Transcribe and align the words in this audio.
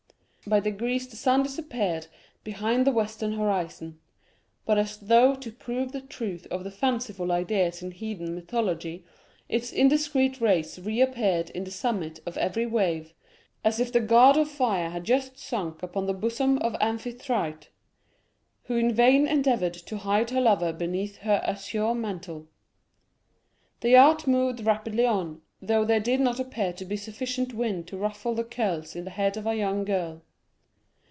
By 0.47 0.59
degrees 0.59 1.07
the 1.07 1.15
sun 1.17 1.43
disappeared 1.43 2.07
behind 2.43 2.87
the 2.87 2.91
western 2.91 3.33
horizon; 3.33 3.99
but 4.65 4.79
as 4.79 4.97
though 4.97 5.35
to 5.35 5.51
prove 5.51 5.91
the 5.91 6.01
truth 6.01 6.47
of 6.49 6.63
the 6.63 6.71
fanciful 6.71 7.31
ideas 7.31 7.83
in 7.83 7.91
heathen 7.91 8.33
mythology, 8.33 9.05
its 9.47 9.71
indiscreet 9.71 10.41
rays 10.41 10.79
reappeared 10.79 11.51
on 11.55 11.63
the 11.65 11.69
summit 11.71 12.21
of 12.25 12.37
every 12.39 12.65
wave, 12.65 13.13
as 13.63 13.79
if 13.79 13.93
the 13.93 13.99
god 13.99 14.35
of 14.35 14.49
fire 14.49 14.89
had 14.89 15.03
just 15.03 15.37
sunk 15.37 15.83
upon 15.83 16.07
the 16.07 16.13
bosom 16.13 16.57
of 16.57 16.75
Amphitrite, 16.81 17.69
who 18.63 18.75
in 18.77 18.91
vain 18.95 19.27
endeavored 19.27 19.75
to 19.75 19.97
hide 19.97 20.31
her 20.31 20.41
lover 20.41 20.73
beneath 20.73 21.17
her 21.17 21.39
azure 21.45 21.93
mantle. 21.93 22.47
The 23.81 23.89
yacht 23.91 24.25
moved 24.25 24.61
rapidly 24.65 25.05
on, 25.05 25.43
though 25.61 25.85
there 25.85 25.99
did 25.99 26.19
not 26.19 26.39
appear 26.39 26.73
to 26.73 26.83
be 26.83 26.97
sufficient 26.97 27.53
wind 27.53 27.85
to 27.89 27.97
ruffle 27.97 28.33
the 28.33 28.43
curls 28.43 28.95
on 28.95 29.03
the 29.03 29.11
head 29.11 29.37
of 29.37 29.45
a 29.45 29.53
young 29.55 29.85
girl. 29.85 30.23